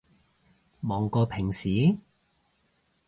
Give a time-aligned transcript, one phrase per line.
[0.79, 1.99] 忙過平時？